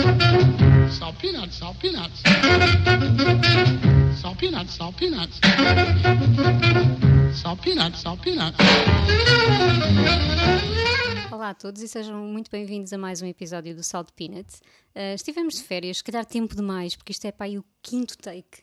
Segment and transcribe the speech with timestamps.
[0.00, 2.22] Salt peanuts, salt peanuts.
[4.18, 5.40] Salt peanuts, salt peanuts.
[7.34, 8.56] Salt peanuts, salt peanuts.
[11.30, 14.48] Olá a todos e sejam muito bem-vindos a mais um episódio do Salt Peanut.
[14.94, 18.16] Uh, estivemos de férias, se calhar tempo demais, porque isto é para aí o quinto
[18.16, 18.62] take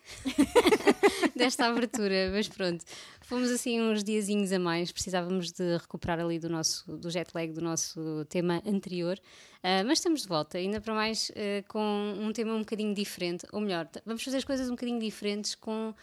[1.37, 2.83] desta abertura, mas pronto,
[3.27, 7.51] fomos assim uns diazinhos a mais, precisávamos de recuperar ali do nosso do jet lag
[7.51, 9.19] do nosso tema anterior,
[9.57, 13.45] uh, mas estamos de volta, ainda para mais uh, com um tema um bocadinho diferente,
[13.51, 15.93] ou melhor, vamos fazer as coisas um bocadinho diferentes com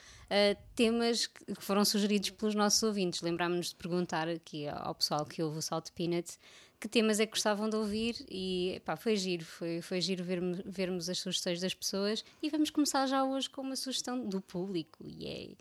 [0.74, 3.20] temas que foram sugeridos pelos nossos ouvintes.
[3.20, 6.38] Lembrámos-nos de perguntar aqui ao pessoal que ouve o Salt Peanut
[6.80, 10.60] que temas é que gostavam de ouvir e pá, foi giro, foi, foi giro vermos,
[10.66, 15.02] vermos as sugestões das pessoas e vamos começar já hoje com uma sugestão do público.
[15.06, 15.56] Yay!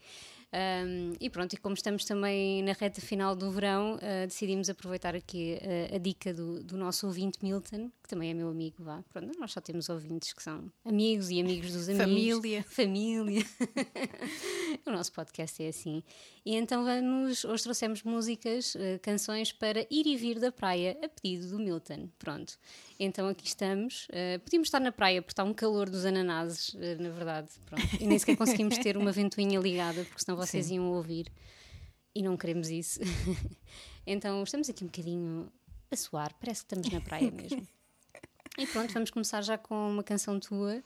[0.53, 5.15] Um, e pronto, e como estamos também na reta final do verão, uh, decidimos aproveitar
[5.15, 8.83] aqui uh, a dica do, do, nosso ouvinte Milton, que também é meu amigo.
[8.83, 9.03] Vá.
[9.11, 12.05] Pronto, nós só temos ouvintes que são amigos e amigos dos amigos.
[12.05, 12.63] Família.
[12.63, 13.45] Família.
[14.85, 16.03] o nosso podcast é assim.
[16.45, 21.09] E então vamos, hoje trouxemos músicas, uh, canções para ir e vir da praia a
[21.09, 22.09] pedido do Milton.
[22.19, 22.59] Pronto.
[22.99, 24.07] Então aqui estamos.
[24.09, 27.49] Uh, podíamos estar na praia porque está um calor dos ananases, uh, na verdade.
[27.65, 27.83] Pronto.
[27.99, 30.75] E nem sequer conseguimos ter uma ventoinha ligada, porque senão vocês Sim.
[30.75, 31.27] iam ouvir.
[32.15, 32.99] E não queremos isso.
[34.05, 35.51] então estamos aqui um bocadinho
[35.89, 37.67] a suar, parece que estamos na praia mesmo.
[38.57, 40.83] e pronto, vamos começar já com uma canção tua.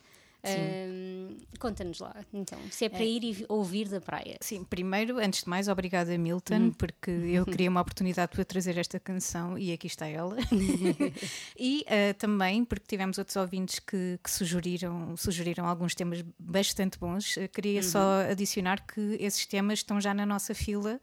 [1.59, 3.07] Conta-nos lá, então, se é para é.
[3.07, 4.37] ir e ouvir da praia.
[4.41, 6.71] Sim, primeiro, antes de mais, obrigada Milton, uhum.
[6.71, 10.35] porque eu queria uma oportunidade para trazer esta canção e aqui está ela.
[11.57, 17.37] e uh, também porque tivemos outros ouvintes que, que, sugeriram, sugeriram alguns temas bastante bons.
[17.37, 17.87] Uh, queria uhum.
[17.87, 20.99] só adicionar que esses temas estão já na nossa fila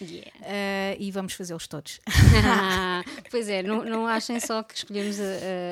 [0.00, 0.30] yeah.
[0.40, 2.00] uh, e vamos fazê-los todos.
[3.30, 5.24] pois é, não, não achem só que escolhemos a,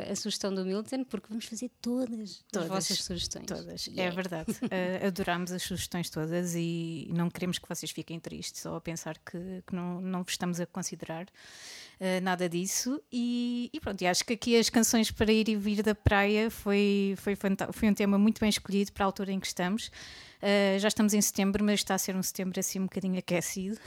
[0.08, 2.70] a, a, sugestão do Milton, porque vamos fazer todas, todas.
[2.70, 3.46] as vossas sugestões.
[3.46, 4.04] Todas, yeah.
[4.04, 4.52] é verdade.
[4.62, 9.18] uh, adoramos as sugestões todas e não queremos que vocês fiquem tristes ou a pensar
[9.18, 11.26] que, que não, não vos estamos a considerar.
[11.98, 13.00] Uh, nada disso.
[13.10, 16.50] E, e, pronto, e acho que aqui as canções para ir e vir da praia
[16.50, 17.36] foi, foi,
[17.72, 19.86] foi um tema muito bem escolhido para a altura em que estamos.
[20.36, 23.78] Uh, já estamos em setembro, mas está a ser um setembro assim um bocadinho aquecido.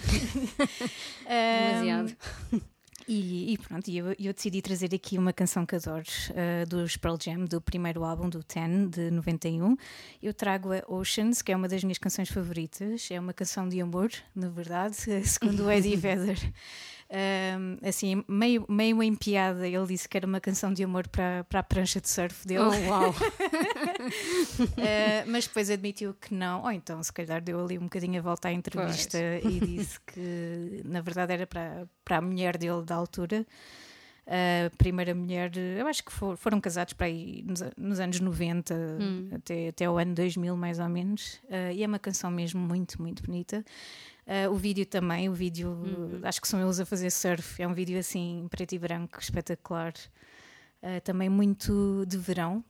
[1.27, 2.17] Demasiado.
[3.11, 7.17] E, e, pronto, eu, eu, decidi trazer aqui uma canção que adoro uh, dos Pearl
[7.19, 9.75] Jam, do primeiro álbum, do Ten, de 91.
[10.21, 13.09] Eu trago a Oceans, que é uma das minhas canções favoritas.
[13.09, 16.37] É uma canção de amor, na verdade, segundo o Eddie Vedder
[17.11, 21.43] um, assim, meio, meio em piada, ele disse que era uma canção de amor para,
[21.45, 22.61] para a prancha de surf dele.
[22.61, 23.09] Oh, uau!
[23.09, 23.15] uh,
[25.27, 28.49] mas depois admitiu que não, ou então se calhar deu ali um bocadinho a volta
[28.49, 29.55] à entrevista pois.
[29.55, 33.45] e disse que na verdade era para, para a mulher dele da altura.
[34.31, 38.75] A primeira mulher, eu acho que for, foram casados para aí nos, nos anos 90
[38.75, 39.29] hum.
[39.33, 41.41] até, até o ano 2000, mais ou menos.
[41.45, 43.65] Uh, e é uma canção mesmo muito, muito bonita.
[44.27, 46.19] Uh, o vídeo também, o vídeo, uhum.
[46.21, 49.93] acho que são eles a fazer surf, é um vídeo assim preto e branco, espetacular,
[50.83, 52.63] uh, também muito de verão.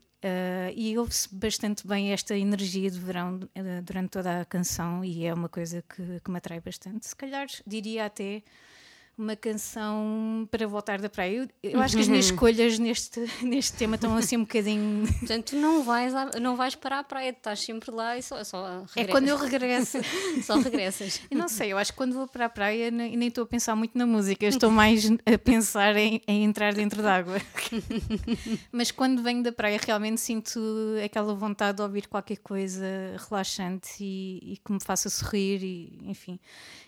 [0.75, 3.39] E ouve-se bastante bem esta energia de verão
[3.85, 7.07] durante toda a canção, e é uma coisa que, que me atrai bastante.
[7.07, 8.43] Se calhar diria até
[9.19, 11.49] uma canção para voltar da praia.
[11.61, 15.05] Eu, eu acho que as minhas escolhas neste, neste tema estão assim um bocadinho.
[15.19, 18.63] Portanto, tu não vais, não vais para a praia, estás sempre lá e só, só
[18.63, 18.95] regressas.
[18.95, 19.97] É quando eu regresso.
[20.41, 21.21] só regressas.
[21.29, 23.47] Eu não sei, eu acho que quando vou para a praia nem, nem estou a
[23.47, 27.41] pensar muito na música, estou mais a pensar em, em entrar dentro d'água.
[28.71, 30.59] Mas quando venho da praia realmente sinto
[31.03, 32.87] aquela vontade de ouvir qualquer coisa
[33.29, 36.39] relaxante e, e que me faça sorrir e enfim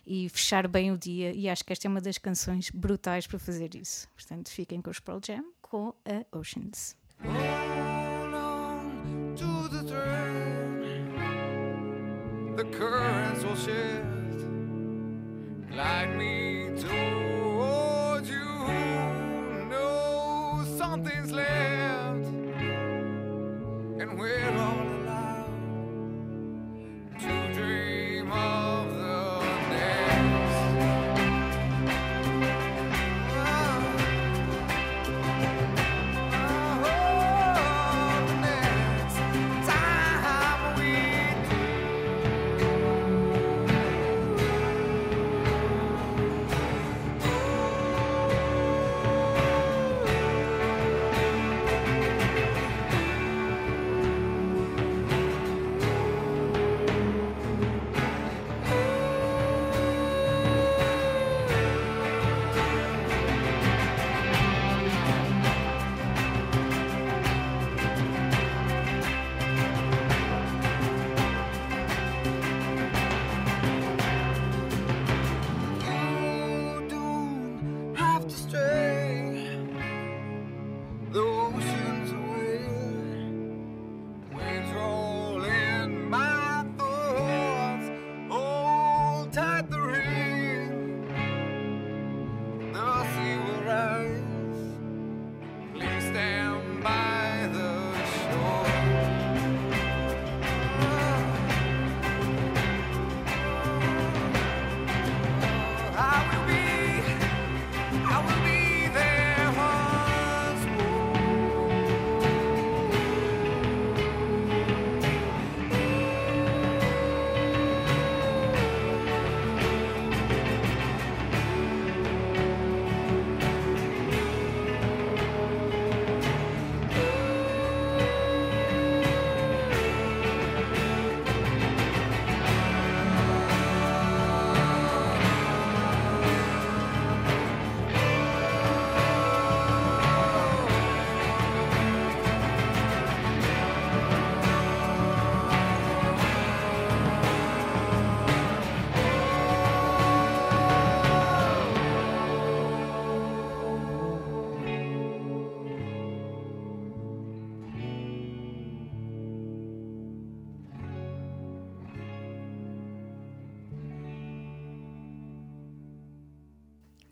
[0.06, 1.32] e fechar bem o dia.
[1.34, 4.08] E acho que esta é uma das canções brutais para fazer isso.
[4.10, 6.96] Portanto, fiquem com os Pearl Jam com a Oceans.
[12.58, 14.46] The currents will shift,
[15.72, 18.68] glide me towards you.
[19.70, 22.28] No, something's left,
[24.00, 24.52] and we're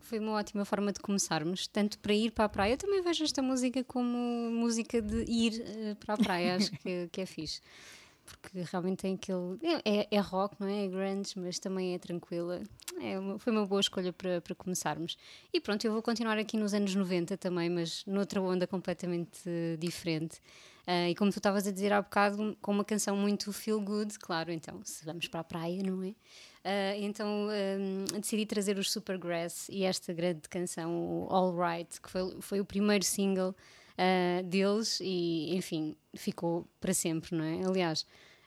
[0.10, 2.74] foi uma ótima forma de começarmos, tanto para ir para a praia.
[2.74, 4.18] Eu também vejo esta música como
[4.52, 7.62] música de ir uh, para a praia, acho que, que é fixe
[8.30, 9.58] porque realmente tem aquele.
[9.64, 10.86] É, é, é, rock, não é?
[10.86, 12.62] É grunge, mas também é tranquila.
[13.02, 15.18] É uma, foi uma boa escolha para, para começarmos.
[15.52, 19.40] E pronto, eu vou continuar aqui nos anos 90 também, mas noutra onda completamente
[19.80, 20.40] diferente.
[20.90, 24.18] Uh, e como tu estavas a dizer há bocado, com uma canção muito feel good,
[24.18, 26.08] claro, então, se vamos para a praia, não é?
[26.08, 26.16] Uh,
[26.98, 27.48] então
[27.80, 32.66] um, decidi trazer os Supergrass e esta grande canção, All Right, que foi, foi o
[32.66, 37.64] primeiro single uh, deles e, enfim, ficou para sempre, não é?
[37.68, 38.04] Aliás,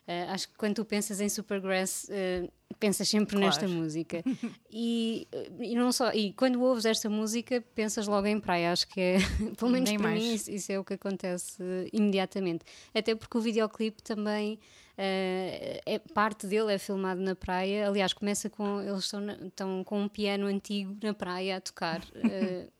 [0.07, 3.45] uh, acho que quando tu pensas em Supergrass, uh, pensas sempre claro.
[3.45, 4.23] nesta música.
[4.69, 5.27] e,
[5.59, 8.71] e não só, e quando ouves esta música, pensas logo em praia.
[8.71, 9.17] Acho que é,
[9.57, 10.23] pelo menos Nem para mais.
[10.23, 11.61] mim, isso, isso, é o que acontece
[11.91, 12.65] imediatamente.
[12.93, 14.59] Até porque o videoclipe também.
[14.95, 17.87] Uh, é, parte dele é filmado na praia.
[17.87, 18.81] Aliás, começa com.
[18.81, 21.99] Eles estão, estão com um piano antigo na praia a tocar.
[22.01, 22.71] Uh,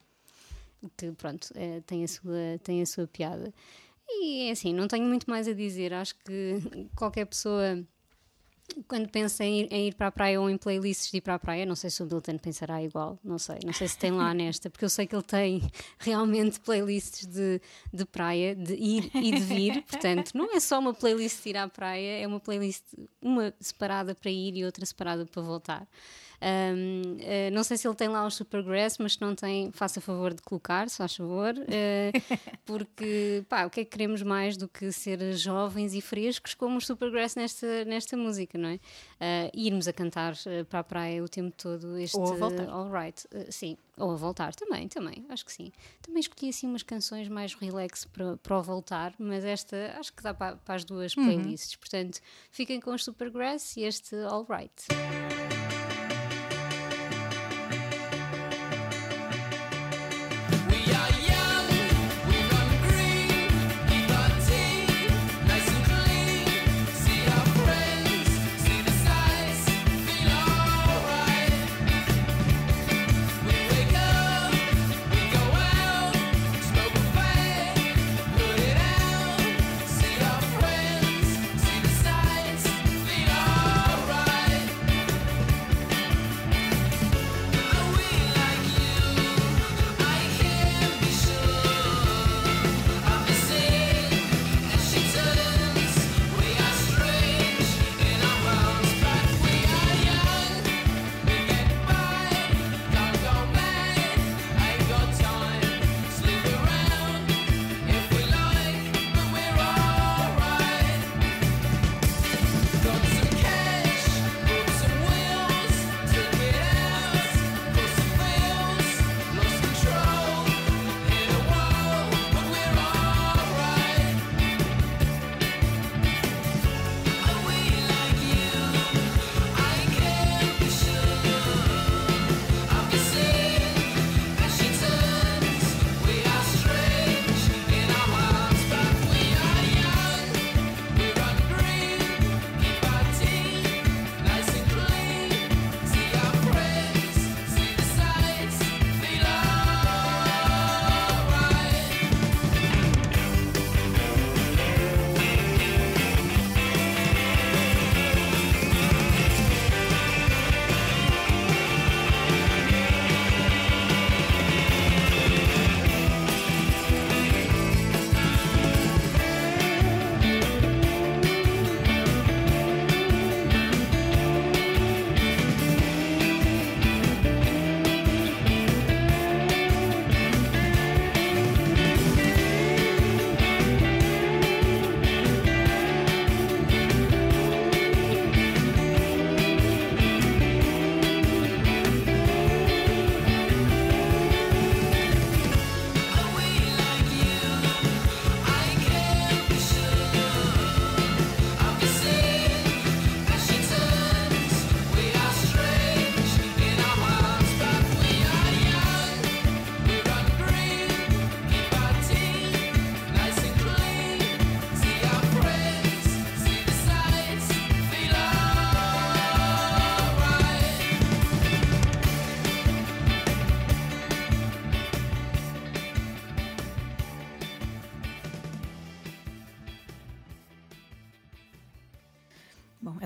[0.96, 1.48] que pronto,
[1.88, 3.54] tem, a sua, tem a sua piada.
[4.08, 5.94] E é assim, não tenho muito mais a dizer.
[5.94, 7.84] Acho que qualquer pessoa,
[8.88, 11.36] quando pensa em ir, em ir, para a praia ou em playlists de ir para
[11.36, 14.12] a praia, não sei se o Milton pensará igual, não sei, não sei se tem
[14.12, 15.62] lá nesta, porque eu sei que ele tem
[16.00, 17.62] realmente playlists de,
[17.92, 19.84] de praia, de ir e de vir.
[19.84, 22.84] Portanto, não é só uma playlist de ir à praia, é uma playlist,
[23.22, 25.88] uma separada para ir e outra separada para voltar.
[26.44, 29.72] Um, uh, eh, não sei se ele tem lá os Supergrass, mas se não tem,
[29.72, 34.22] faça favor de colocar, se faz favor, uh, porque pá, o que é que queremos
[34.22, 38.76] mais do que ser jovens e frescos como os Supergrass nesta, nesta música, não é?
[38.76, 40.34] Uh, irmos a cantar
[40.70, 42.70] para a praia o tempo todo este Ou a voltar.
[42.70, 45.72] All Right, sim, ou a voltar também, também, acho que sim.
[46.02, 50.22] Também escolhi assim umas canções mais relax para, para o voltar, mas esta acho que
[50.22, 51.24] dá para, para as duas uhum.
[51.24, 51.74] playlists.
[51.74, 51.80] Uhum.
[51.80, 52.20] Portanto,
[52.52, 55.43] fiquem com os Supergrass e este All Right.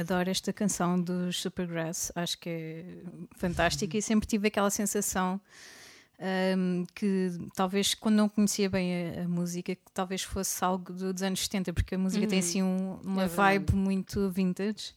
[0.07, 2.85] Adoro esta canção dos Supergrass, acho que é
[3.35, 5.41] fantástica e sempre tive aquela sensação
[6.57, 11.21] um, que talvez quando não conhecia bem a, a, música, que talvez fosse algo dos
[11.21, 12.29] anos 70, porque a música uhum.
[12.29, 14.93] tem assim um, uma é vibe muito vintage.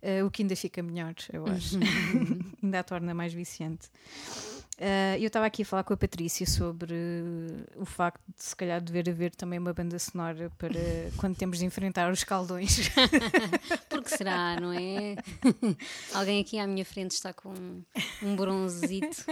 [0.00, 1.76] Uh, o que ainda fica melhor, eu acho.
[1.76, 2.40] Uhum.
[2.62, 3.88] ainda a torna mais viciante.
[4.78, 6.94] Uh, eu estava aqui a falar com a Patrícia sobre
[7.74, 10.70] o facto de se calhar dever haver também uma banda sonora para
[11.18, 12.88] quando temos de enfrentar os caldões.
[13.90, 15.16] Porque será, não é?
[16.14, 17.52] Alguém aqui à minha frente está com
[18.22, 19.24] um bronzito.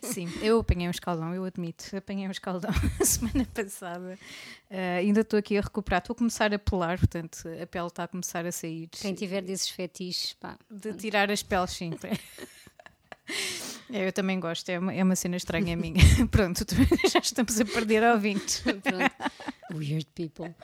[0.00, 1.96] Sim, eu apanhei um escaldão, eu admito.
[1.96, 2.70] Apanhei um escaldão
[3.00, 4.16] a semana passada.
[4.70, 8.04] Uh, ainda estou aqui a recuperar, estou a começar a pelar, portanto a pele está
[8.04, 8.88] a começar a sair.
[8.92, 10.56] Quem tiver desses fetiches, pá.
[10.70, 11.90] De tirar as peles, sim.
[13.92, 16.02] É, eu também gosto, é uma, é uma cena estranha minha.
[16.30, 16.64] Pronto,
[17.10, 18.62] já estamos a perder ouvintes.
[19.72, 20.54] Weird people.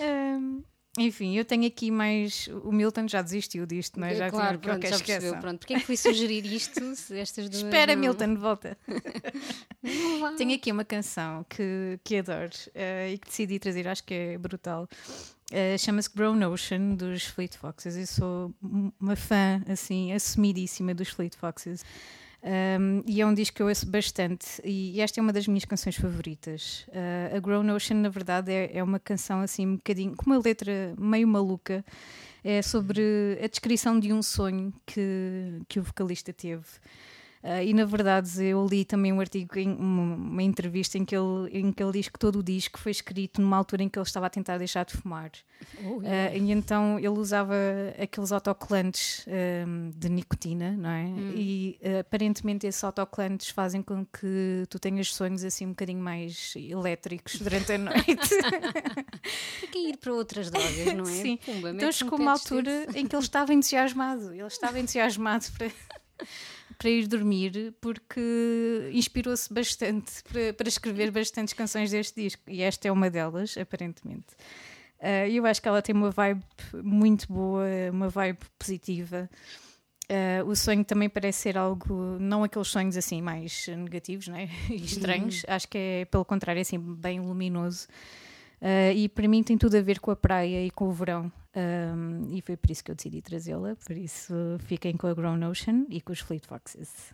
[0.00, 0.62] Um,
[0.98, 2.48] enfim, eu tenho aqui mais.
[2.64, 4.14] O Milton já desistiu disto, não é?
[4.14, 5.38] Já claro, pronto, já percebeu.
[5.38, 6.80] Pronto, porque é que fui sugerir isto?
[7.14, 8.02] Estas duas Espera, não...
[8.02, 8.76] Milton, volta.
[10.36, 14.38] tenho aqui uma canção que, que adoro uh, e que decidi trazer, acho que é
[14.38, 14.86] brutal.
[15.50, 17.96] Uh, Chama-se Grown Ocean dos Fleet Foxes.
[17.96, 18.54] Eu sou
[19.00, 21.82] uma fã, assim, assumidíssima dos Fleet Foxes.
[22.44, 25.64] Um, e é um disco que eu ouço bastante e esta é uma das minhas
[25.64, 26.84] canções favoritas.
[26.88, 30.38] Uh, a Grown Ocean, na verdade, é, é, uma canção assim um bocadinho com uma
[30.38, 31.84] letra meio maluca.
[32.42, 36.64] É sobre a descrição de um sonho que, que o vocalista teve.
[37.42, 41.48] Uh, e na verdade eu li também um artigo, em, uma, entrevista em que, ele,
[41.50, 44.06] em que ele diz que todo o disco foi escrito numa altura em que ele
[44.06, 45.32] estava a tentar deixar de fumar.
[45.84, 46.32] Oh, yeah.
[46.32, 47.54] uh, e então ele usava
[48.00, 49.26] aqueles autocolantes
[49.66, 51.04] um, de nicotina, não é?
[51.04, 51.32] Hum.
[51.34, 56.54] E uh, aparentemente esses autocolantes fazem com que tu tenhas sonhos assim um bocadinho mais
[56.56, 58.36] elétricos durante a noite.
[59.58, 61.22] Fica ir para outras drogas, não é?
[61.22, 61.36] Sim.
[61.38, 64.32] Pumba, então chegou uma altura em que ele estava entusiasmado.
[64.32, 65.70] Ele estava entusiasmado para
[66.78, 72.88] para ir dormir porque inspirou-se bastante para, para, escrever bastantes canções deste disco e esta
[72.88, 74.34] é uma delas, aparentemente.
[74.98, 76.44] Uh, eu acho que ela tem uma vibe
[76.82, 79.28] muito boa, uma vibe positiva.
[80.04, 84.48] Uh, o sonho também parece ser algo, não aqueles sonhos assim mais negativos né?
[84.70, 85.54] e estranhos, uhum.
[85.54, 87.88] acho que é pelo contrário, assim, bem luminoso.
[88.60, 91.32] Uh, e para mim tem tudo a ver com a praia e com o verão.
[91.54, 93.76] Um, e foi por isso que eu decidi trazê-la.
[93.76, 97.12] Por isso fiquem com a Grown Ocean e com os Fleet Foxes.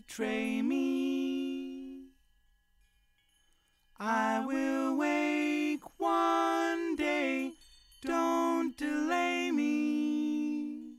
[0.00, 2.08] Betray me.
[3.98, 7.52] I will wake one day,
[8.02, 10.96] don't delay me.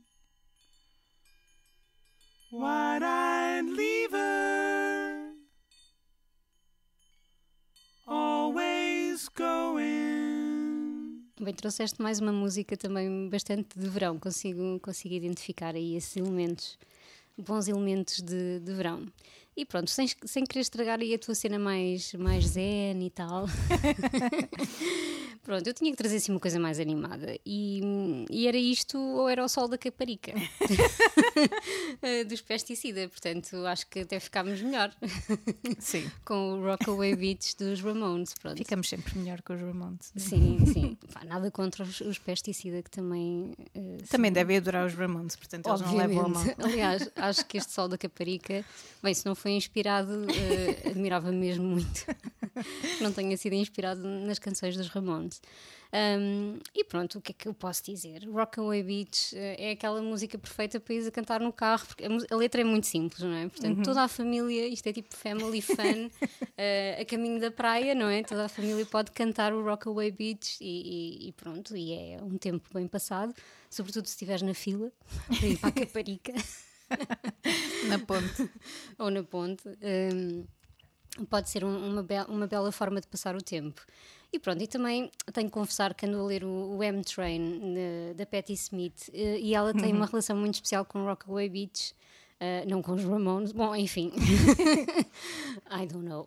[2.52, 5.32] Wide eyed lever,
[8.06, 9.82] always going.
[11.40, 16.78] Bem, trouxeste mais uma música também bastante de verão, consigo, consigo identificar aí esses elementos,
[17.38, 19.06] bons elementos de, de verão.
[19.56, 23.46] E pronto, sem, sem querer estragar aí a tua cena mais, mais zen e tal.
[25.42, 27.36] pronto, eu tinha que trazer assim uma coisa mais animada.
[27.44, 27.80] E,
[28.30, 30.32] e era isto ou era o sol da caparica
[32.02, 33.08] Eh, dos pesticidas.
[33.10, 34.92] Portanto, acho que até ficámos melhor
[35.78, 36.10] Sim.
[36.24, 38.34] com o Rockaway Beats dos Ramones.
[38.40, 38.56] Pronto.
[38.58, 40.12] Ficamos sempre melhor com os Ramones.
[40.16, 40.98] Sim, sim.
[41.12, 43.52] Pá, nada contra os, os pesticidas que também.
[43.74, 46.42] eh, Também devem adorar os Ramones, portanto eles não levam a mal.
[46.42, 46.62] Obviamente.
[46.64, 48.64] Aliás, acho que este Sol da Caparica,
[49.02, 52.04] bem, se não foi inspirado, eh, admirava mesmo muito
[53.00, 55.31] não tenha sido inspirado nas canções dos Ramones.
[55.94, 58.24] Um, e pronto, o que é que eu posso dizer?
[58.26, 62.34] Rockaway Beach eh, é aquela música perfeita para ir a cantar no carro, porque a,
[62.36, 63.46] letra é muito simples, não é?
[63.48, 66.08] Portanto, toda a família, isto é tipo family fun,
[66.56, 68.22] eh, a caminho da praia, não é?
[68.22, 72.38] Toda a família pode cantar o Rockaway Beach e, e- e pronto, e é um
[72.38, 73.34] tempo bem passado,
[73.68, 74.90] sobretudo se estiveres na fila
[75.28, 76.32] para ir para a Caparica
[77.88, 78.50] Na ponte.
[78.98, 79.68] ou na ponte.
[79.68, 80.44] hum,
[81.28, 83.82] pode ser um- uma, be- uma bela forma de passar o tempo.
[84.32, 88.14] E pronto, e também tenho que confessar que ando a ler o, o M-Train de-
[88.14, 91.94] da Patti Smith eh, e ela tem uma relação muito especial com Rockaway Beach,
[92.44, 94.10] eh, não com os Ramones, bom, enfim.
[95.70, 96.26] I don't know.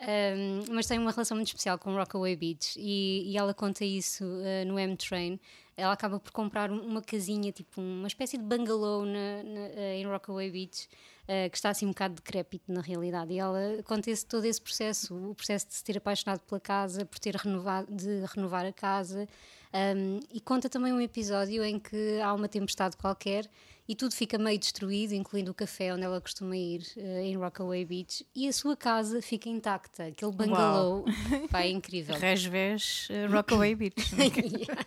[0.00, 4.24] Um, mas tem uma relação muito especial com Rockaway Beach e, e ela conta isso
[4.44, 5.38] eh, no M-Train.
[5.76, 9.98] Ela acaba por comprar um- uma casinha, tipo uma espécie de bungalow na- na- eh,
[10.00, 10.88] em Rockaway Beach,
[11.28, 13.32] eh, que está assim um bocado decrépito na realidade.
[13.32, 17.04] E ela conta esse, todo esse processo, o processo de se ter apaixonado pela casa,
[17.04, 19.28] por ter renovado, de renovar a casa.
[19.74, 23.48] Um, e conta também um episódio em que há uma tempestade qualquer
[23.88, 27.84] e tudo fica meio destruído, incluindo o café onde ela costuma ir eh, em Rockaway
[27.84, 30.06] Beach, e a sua casa fica intacta.
[30.06, 31.04] Aquele bungalow
[31.50, 32.16] pá, é incrível.
[32.18, 33.94] Resves uh, Rockaway Beach.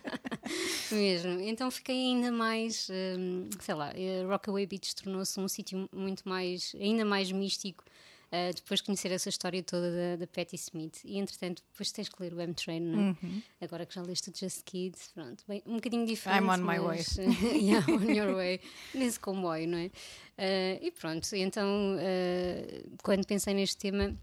[0.92, 1.40] Mesmo.
[1.40, 6.76] Então fiquei ainda mais, hum, sei lá, eh, Rockaway Beach tornou-se um sítio muito mais,
[6.78, 7.84] ainda mais místico.
[8.30, 11.00] Eh, depois de conhecer essa história toda da, da Patti Smith.
[11.04, 13.64] E entretanto depois tens que ler o M-Train não é?
[13.64, 16.78] agora que já leste o Just Kids pronto, bem, um bocadinho diferente I'm on my
[16.78, 17.16] mas,
[17.54, 18.60] yeah, on your way.
[18.94, 19.90] Nesse comboio, não é?
[20.38, 24.16] Eh, e pronto, então eh, quando pensei neste tema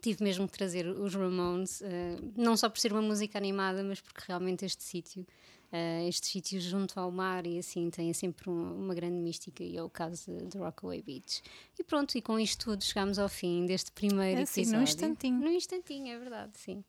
[0.00, 4.00] tive mesmo que trazer os Ramones, eh, não só por ser uma música animada, mas
[4.00, 5.26] porque realmente este sítio,
[5.72, 9.76] eh, estes sítios junto ao mar e assim, têm sempre um- uma grande mística e
[9.76, 11.42] é o caso de, de Rockaway Beach.
[11.78, 14.78] E pronto, e com isto tudo chegámos ao fim deste primeiro Assim, episódio.
[14.78, 15.40] num instantinho.
[15.40, 16.82] Num instantinho, é verdade, sim.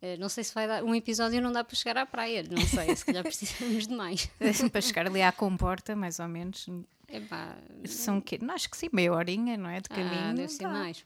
[0.00, 0.82] Eh, não sei se vai dar.
[0.82, 4.28] Um episódio não dá para chegar à praia, não sei, se calhar precisamos de mais.
[4.72, 6.66] Para chegar ali à comporta, mais ou menos.
[7.08, 9.80] Epá, São que Não, acho que sim, meia horinha, não é?
[9.82, 10.30] De caminho.
[10.30, 10.70] ah, deve ser dá.
[10.70, 11.04] mais.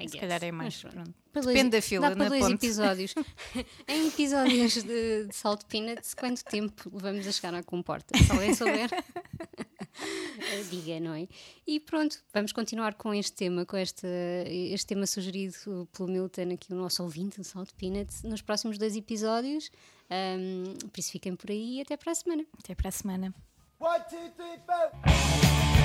[0.00, 0.20] I Se guess.
[0.20, 0.80] calhar é mais.
[0.82, 1.14] pronto.
[1.34, 2.54] Depende dois- da fila Dá para na dois ponte.
[2.66, 3.14] episódios.
[3.88, 8.16] em episódios de, de Salt Peanuts, quanto tempo levamos a chegar à comporta?
[8.18, 8.88] Se alguém souber,
[9.60, 11.26] eh, diga, não é?
[11.66, 14.06] E pronto, vamos continuar com este tema, com este,
[14.72, 18.96] este tema sugerido pelo Milton, aqui o nosso ouvinte do Salt Peanuts, nos próximos dois
[18.96, 19.70] episódios.
[20.10, 22.44] Ahm, por isso fiquem por aí e até para a semana.
[22.58, 23.34] Até para a semana.
[23.80, 25.77] One, two, three.